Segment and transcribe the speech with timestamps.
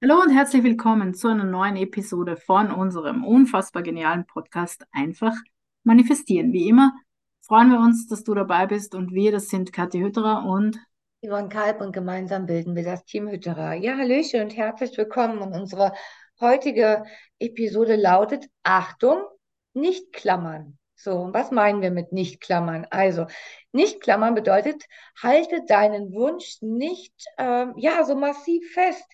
[0.00, 5.34] Hallo und herzlich willkommen zu einer neuen Episode von unserem unfassbar genialen Podcast Einfach
[5.82, 6.52] manifestieren.
[6.52, 6.92] Wie immer
[7.40, 10.78] freuen wir uns, dass du dabei bist und wir, das sind Kathi Hütterer und
[11.20, 13.74] Yvonne Kalb und gemeinsam bilden wir das Team Hütterer.
[13.74, 15.38] Ja, Hallöchen und herzlich willkommen.
[15.38, 15.92] Und unsere
[16.40, 17.02] heutige
[17.40, 19.20] Episode lautet Achtung,
[19.74, 20.78] nicht klammern.
[20.94, 22.86] So, was meinen wir mit nicht klammern?
[22.90, 23.26] Also,
[23.72, 24.84] nicht klammern bedeutet,
[25.20, 29.04] halte deinen Wunsch nicht ähm, ja, so massiv fest.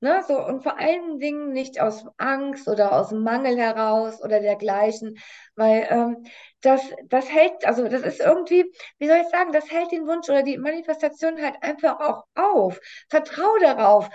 [0.00, 5.18] Ne, so, und vor allen Dingen nicht aus Angst oder aus Mangel heraus oder dergleichen,
[5.56, 6.24] weil ähm,
[6.60, 8.64] das, das hält, also das ist irgendwie,
[8.98, 12.78] wie soll ich sagen, das hält den Wunsch oder die Manifestation halt einfach auch auf.
[13.08, 14.08] Vertrau darauf,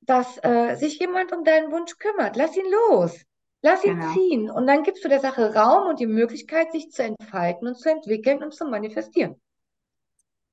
[0.00, 2.34] dass äh, sich jemand um deinen Wunsch kümmert.
[2.36, 3.22] Lass ihn los.
[3.62, 4.50] Lass ihn genau, ziehen.
[4.50, 7.90] Und dann gibst du der Sache Raum und die Möglichkeit, sich zu entfalten und zu
[7.90, 9.40] entwickeln und zu manifestieren.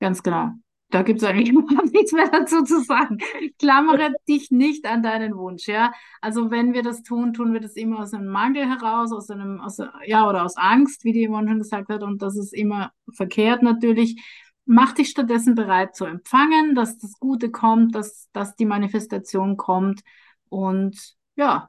[0.00, 0.52] ganz genau.
[0.90, 3.18] Da gibt es eigentlich überhaupt nichts mehr dazu zu sagen.
[3.58, 5.92] Klammere dich nicht an deinen Wunsch, ja.
[6.20, 9.60] Also wenn wir das tun, tun wir das immer aus einem Mangel heraus, aus einem,
[9.60, 12.92] aus, ja, oder aus Angst, wie die Yvonne schon gesagt hat, und das ist immer
[13.12, 14.22] verkehrt natürlich.
[14.64, 20.02] Mach dich stattdessen bereit zu empfangen, dass das Gute kommt, dass, dass die Manifestation kommt.
[20.48, 21.68] Und ja,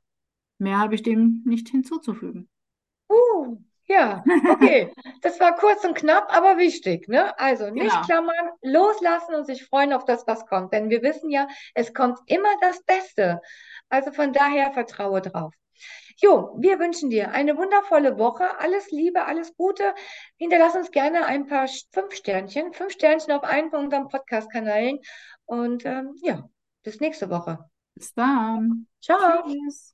[0.58, 2.50] mehr habe ich dem nicht hinzuzufügen.
[3.10, 4.92] Uh, ja, okay.
[5.22, 7.38] Das war kurz und knapp, aber wichtig, ne?
[7.40, 10.74] Also nicht Genau, klammern, loslassen und sich freuen auf das, was kommt.
[10.74, 13.42] Denn wir wissen ja, es kommt immer das Beste.
[13.90, 15.54] Also von daher vertraue drauf.
[16.22, 18.60] Jo, wir wünschen dir eine wundervolle Woche.
[18.60, 19.94] Alles Liebe, alles Gute.
[20.38, 25.00] Hinterlass uns gerne ein paar fünf Sternchen, fünf Sternchen auf einen von unseren Podcast-Kanälen.
[25.46, 26.50] Und ähm, ja,
[26.84, 27.70] bis nächste Woche.
[27.96, 28.88] bis dann.
[29.02, 29.44] Ciao.
[29.44, 29.86] Tschüss.